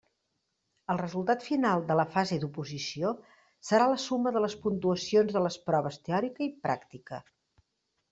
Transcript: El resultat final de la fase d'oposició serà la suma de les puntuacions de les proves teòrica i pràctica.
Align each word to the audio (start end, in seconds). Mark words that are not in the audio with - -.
El 0.91 0.99
resultat 0.99 1.43
final 1.47 1.83
de 1.91 1.97
la 1.99 2.05
fase 2.15 2.39
d'oposició 2.43 3.11
serà 3.69 3.89
la 3.91 3.99
suma 4.05 4.31
de 4.39 4.43
les 4.45 4.55
puntuacions 4.63 5.37
de 5.37 5.45
les 5.49 5.59
proves 5.69 6.01
teòrica 6.09 6.45
i 6.47 6.49
pràctica. 6.65 7.21